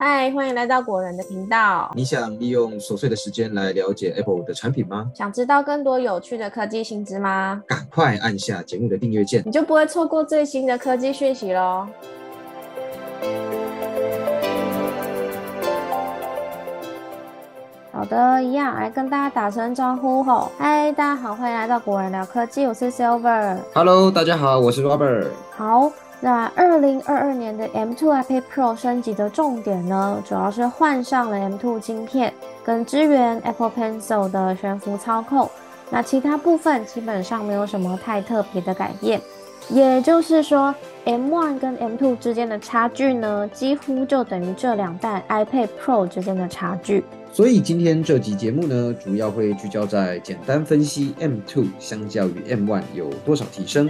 [0.00, 1.90] 嗨，欢迎来到果仁的频道。
[1.96, 5.10] 你想利用琐碎的时间来了解 Apple 的产品吗？
[5.12, 7.60] 想知道更多有趣的科技新知吗？
[7.66, 11.88] 赶快按下节目的订阅键，你就不会错过最新的科技讯息喽。
[17.90, 20.52] 好的，一样来跟大家打声招呼吼。
[20.58, 23.56] 嗨，大家好，欢迎来到果仁聊科技，我是 Silver。
[23.74, 25.26] Hello，大家好，我是 Robert。
[25.50, 25.90] 好，
[26.20, 32.34] 那二零二二年的 M2 iPad Pro 升级的重点呢，主要是换上了 M2 芯片，
[32.64, 35.48] 跟支援 Apple Pencil 的悬浮操控。
[35.90, 39.20] 那其他部分基本上没有什么太特别的改变。
[39.70, 40.74] 也就是说
[41.04, 47.04] ，M1 跟 M2 之间的差距呢，几乎就等于这两代 iPad Pro 之间的差距。
[47.32, 53.88] 所以今天这集节目呢，主要会聚焦在简单分析 M2 相较于 M1 有多少提升。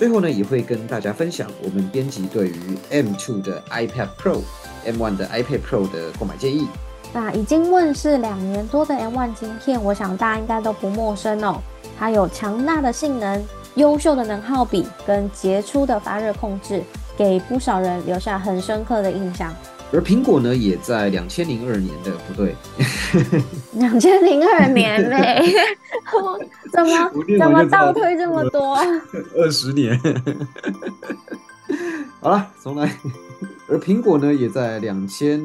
[0.00, 4.40] 最后呢，也会跟大家分享我们编辑对于 M2 的 iPad Pro、
[4.86, 6.66] M1 的 iPad Pro 的购买建议。
[7.12, 11.60] 那已经问世两年多的 M1 晶片，我想大家应该都不陌生哦。
[11.98, 16.82] 它有强大的性能、优秀的能耗比跟杰出的发热控制，
[17.14, 19.54] 给不少人留下很深刻的印象。
[19.92, 22.56] 而苹果呢，也在两千零二年的不对，
[23.72, 25.42] 两千零二年嘞，
[26.72, 28.76] 怎么怎么倒退这么多？
[29.36, 29.98] 二十年。
[32.20, 32.90] 好了，重来。
[33.68, 35.40] 而苹果呢，也在两千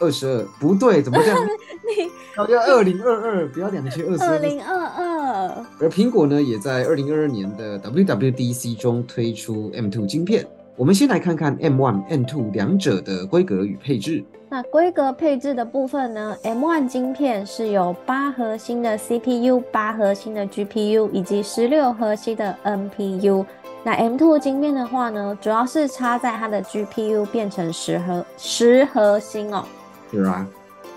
[0.00, 1.38] 二十二，不对，怎么这样？
[1.42, 5.64] 你好像二零二二，不要两千二十二零二二。
[5.80, 10.46] 而苹果呢，也在二零二二年的 WWDC 中推出 M2 晶片。
[10.80, 14.24] 我们先来看看 M1、M2 两者的规格与配置。
[14.48, 23.44] 那规格配置的部分呢？M1 晶片是有八核心的 CPU、八核心的 GPU 以及十六核心的 NPU。
[23.84, 29.62] 那 M2 晶片的话呢，主要是插在它的 GPU 变成十核十核心哦。
[30.10, 30.46] 是啊。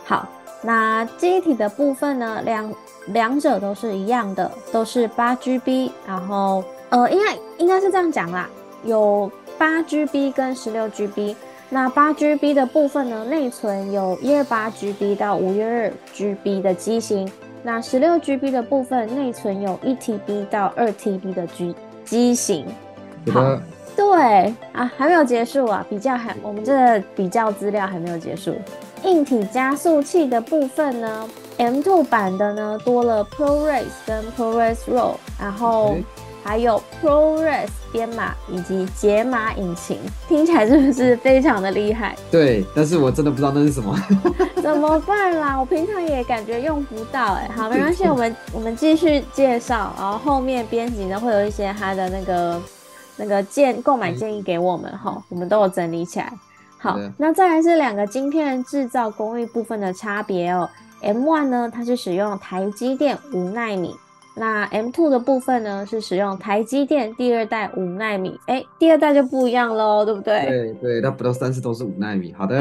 [0.06, 0.30] 好，
[0.62, 2.74] 那记忆体的部分呢，两
[3.08, 5.92] 两者都是一样的，都是八 GB。
[6.08, 8.50] 然后呃，应该应该是这样讲啦，
[8.86, 11.36] 有八 GB 跟十六 GB。
[11.70, 17.32] 那八 GB 的部分呢，内存有一二八 GB 到五一二 GB 的机型。
[17.64, 22.66] 那十六 GB 的部分，内存有一 TB 到二 TB 的机机型。
[23.32, 23.58] 好，
[23.96, 28.54] 对啊，还没有结束啊，比较还我们这比较资料还没有结束。
[29.06, 35.96] 硬体加速器的部分呢，M2 版的呢多了 ProRes 跟 ProRes RAW，然后
[36.44, 42.16] 还有 ProRes 编码以及解码引擎，听起来是不是非常的厉害？
[42.30, 43.98] 对，但是我真的不知道那是什么，
[44.62, 45.58] 怎么办啦？
[45.58, 47.52] 我平常也感觉用不到哎、欸。
[47.56, 52.62] 好，没关系，我们我们继续介绍，然后后面编辑呢会有一些它的那个
[53.16, 56.32] 那个建购买建议给我们哈，我们都有整理起来。
[56.78, 60.70] 好，那再来是两个晶片制造工艺部分的差别哦。
[61.02, 63.96] M1 呢，它是使用台积电五纳米，
[64.36, 68.40] 那 M2 的部分呢是使用台积电第二代五纳米。
[68.48, 70.46] 哎，第二代就不一样喽，对不对？
[70.48, 72.34] 对对，它不到三次都是五纳米。
[72.38, 72.60] 好的，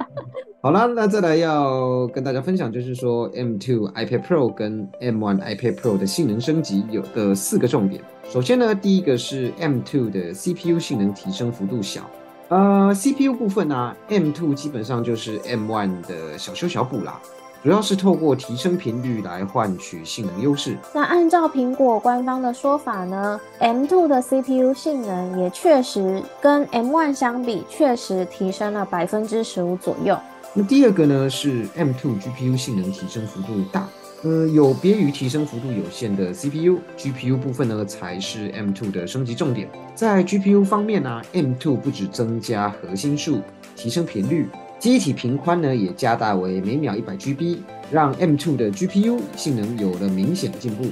[0.62, 8.02] 好啦，那再来要跟大家分享，就是说 M2 iPad Pro 跟 M1 iPad Pro 的性能升级有的四个重点。
[8.28, 12.02] 首先呢，第一个是 M2 的 CPU 性能提升幅度小。
[12.48, 17.20] 呃，CPU 部分呢、啊、，M2 基本上就是 M1 的小修小补啦，
[17.66, 20.78] 主要是透过提升频率来换取性能优势。
[20.94, 30.16] 那按照苹果官方的说法呢，M2 的 CPU 性能也确实跟 M1 相比，确实提升了百分之十五左右。
[30.54, 33.88] 那第二个呢是 M2 GPU 性能提升幅度大。
[34.22, 39.68] 呃，有别于提升幅度有限的 CPU，GPU 部分呢才是 M2 的升级重点。
[39.92, 43.40] 在 GPU 方面呢、啊、，M2 不止增加核心数，
[43.74, 44.48] 提升频率，
[44.78, 47.58] 机体频宽呢也加大为每秒一百 GB，
[47.90, 50.84] 让 M2 的 GPU 性能有了明显的进步。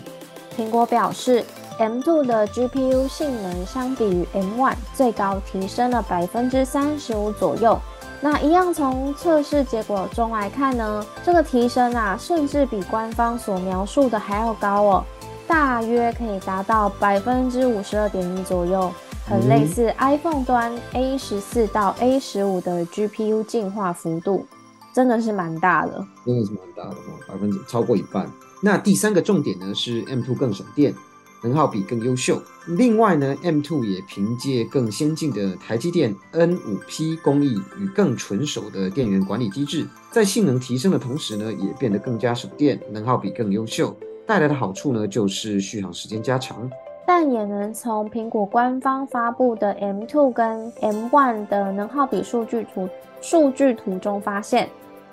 [0.56, 1.44] 苹果表示
[1.78, 7.78] ，M2 的 GPU 性能相比于 M1 最高提升了百分之三十五左右。
[8.20, 15.04] 那一样从测试结果中来看呢，这个提升啊，甚至比官方所描述的还要高哦，
[15.46, 18.90] 大约可以达到百分之五十二点一左右，
[19.26, 24.46] 很类似 iPhone 端 A 十四到 A 十五的 GPU 进化幅度，
[24.94, 28.30] 真的是蛮大的，真的是蛮大的哦，百分之超过一半。
[28.60, 30.94] 那第三个重点呢是 M2 更省电。
[31.42, 32.40] 能耗比更优秀。
[32.68, 43.94] 另外呢，M2 也凭借更先进的台积电 N5P 工艺与更纯熟的电源管理机制，在性能提升的同时呢，也变得更加省电，能耗比更优秀。
[44.26, 46.66] 带来的好处呢，就是续航时间加长。
[47.06, 52.88] 但也能从苹果官方发布的 M2 跟 M1 的能耗比数据图
[53.20, 54.68] 数据图中发现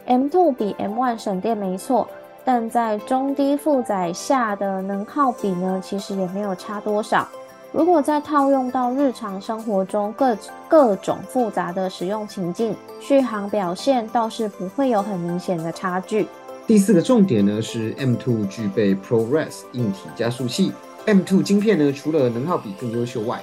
[0.07, 2.07] ，M2 比 M1 省电没错，
[2.45, 7.27] 但在中低负载下的能耗比呢，其实也没有差多少。
[7.73, 16.27] 如果再套用到日常生活中各各种复杂的使用情境，续航表现倒是不会有很明显的差距。
[16.67, 20.71] 第四个重点呢是 M2 具备 ProRes 硬体加速器。
[21.07, 23.41] M2 晶片呢，除了能耗比更优秀外，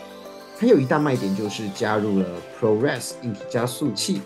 [0.58, 2.26] 还有一大卖点就是加入了
[2.60, 4.20] ProRes 硬体加速器，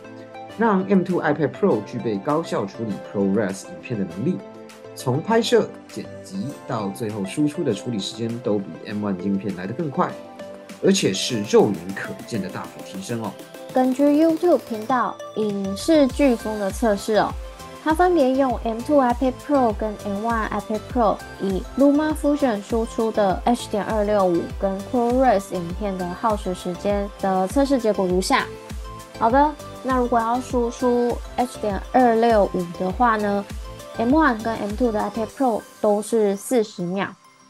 [0.59, 4.37] 让 M2 iPad Pro 具备高效处理 ProRes 影片的能力。
[4.95, 10.13] 从拍摄、剪辑到最后输出的处理时间都比 M1 镜片来得更快，
[10.85, 13.33] 而且是肉眼可见的大幅提升哦。
[13.73, 17.33] 根据 YouTube 频道影视飓风的测试哦，
[17.85, 28.47] 它分别用 M2 iPad Pro 跟 M1 iPad Pro 以 LumaFusion 输出的 H.265 跟 ProRes 影片的耗时时间的测试结果如下。
[29.19, 29.53] 好的，
[29.83, 33.45] 那如果要输出 H.265 的话呢
[33.99, 37.09] ？M1 跟 M2 的 iPad Pro 都是四十秒，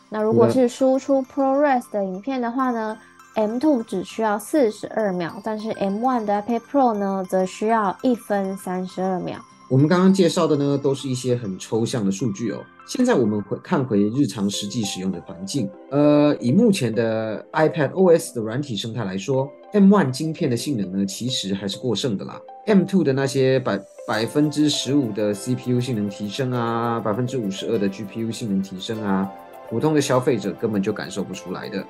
[0.09, 2.97] 那如果是输出 ProRes 的影片的话呢
[3.35, 9.37] ，M2 只需要四十二秒，但是 M1 的 iPad Pro 呢，则需要一分三十二秒。
[9.73, 12.63] 我们刚刚介绍的呢，都是一些很抽象的数据哦。
[12.87, 22.39] 现在我们回看回日常实际使用的环境，呃，以目前的 iPad OS 的软体生态来说，M1 晶片的性能呢，其实还是过剩的啦。
[22.67, 29.27] M2 的那些百百分之十五的 CPU 性能提升啊，百分之五十二的 GPU 性能提升啊，
[29.71, 31.83] 普通的消费者根本就感受不出来的。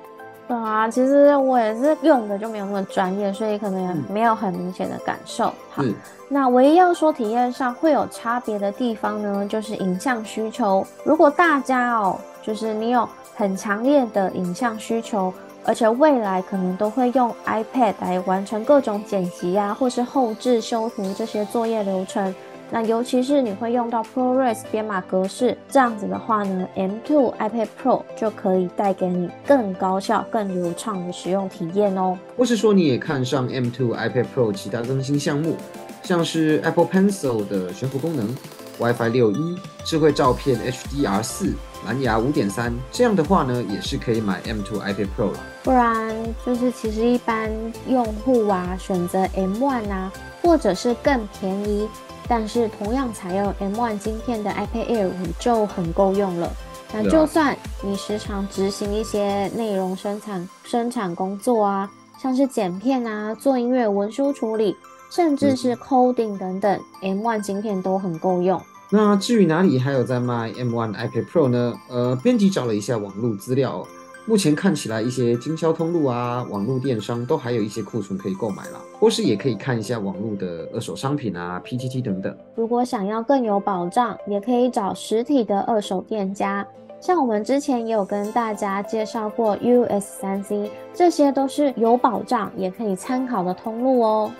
[0.47, 5.45] 对啊，其实我也是用的就没有那么专业，所以可能没有很明显的感受。
[5.71, 5.83] 好，
[6.27, 10.85] 那唯一要说体验上会有差别的地方呢，就是影像需求。
[11.03, 15.33] 如果大家哦，就是你有很强烈的影像需求。
[15.65, 22.35] 而且未来可能都会用 iPad 来完成各种剪辑啊，或是后置修图这些作业流程。
[22.73, 32.17] 那尤其是你会用到 ProRes 编码格式，这样子的话呢，M2 iPad Pro 就可以带给你更高效、更流畅的使用体验哦。
[32.35, 35.55] 或是说你也看上 M2 iPad Pro 其他更新项目，
[36.01, 38.35] 像是 Apple Pencil 的悬浮功能。
[38.79, 39.55] WiFi 六一、
[39.85, 41.53] 智慧照片 HDR 四、
[41.85, 45.39] 蓝牙五点三，这样的话呢，也是可以买 M2 iPad Pro 了。
[45.61, 46.11] 不然
[46.43, 47.51] 就是其实一般
[47.87, 50.11] 用户啊，选择 M1 啊，
[50.41, 51.87] 或者是更便宜，
[52.35, 56.51] 但是同样采用 M1 芯片的 iPad Air 五就很够用了。
[56.91, 64.75] 那就算你时常执行一些内容生产生产工作啊，像是剪片啊、做音乐、文书处理。
[65.11, 68.59] 甚至是 coding 等等，M1 芯片都很够用。
[68.89, 71.75] 那至于哪里还有在卖 M1 iPad Pro 呢？
[71.87, 73.85] 呃，编辑找了一下网络资料，
[74.25, 82.33] 目前看起来一些经销通路啊、网络电商都还有一些库存可以购买了，或是也可以看一下网络的二手商品啊、PTT 等等。
[82.55, 86.65] 如果想要更有保障，也可以找实体的二手店家。
[87.01, 94.31] 像我们之前也有跟大家介绍过 US3C，这些都是有保障也可以参考的通路哦。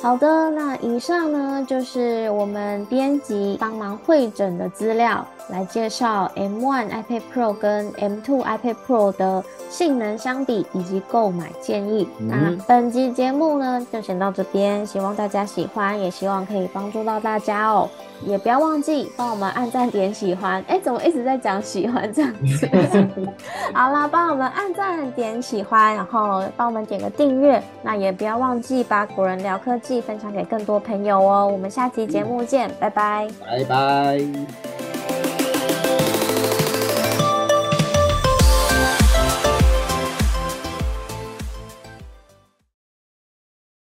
[0.00, 12.08] 好的，那以上呢就是我们编辑帮忙会诊的资料，来介绍 M1 iPad Pro 跟 M2 iPad Pro 的性能相比以及购买建议。
[12.18, 17.88] 那本集节目呢就先到这边，希望大家喜欢，也希望可以帮助到大家哦。
[18.26, 22.68] 也不要忘记帮我们按赞点喜欢，哎，怎么一直在讲喜欢这样子？
[23.72, 27.62] 好啦，帮我们按赞点喜欢，然后帮我们点个订阅。
[27.80, 31.46] 那也不要忘记把《古人聊科技》分享给更多朋友哦。
[31.46, 34.67] 我们下期节目见，拜拜，拜拜。